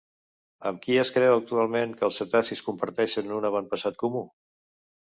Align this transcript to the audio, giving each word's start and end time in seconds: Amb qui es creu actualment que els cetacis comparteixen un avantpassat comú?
Amb 0.69 0.79
qui 0.87 0.97
es 1.01 1.11
creu 1.17 1.35
actualment 1.35 1.95
que 2.01 2.05
els 2.09 2.19
cetacis 2.23 2.65
comparteixen 2.71 3.33
un 3.39 3.49
avantpassat 3.55 4.05
comú? 4.07 4.29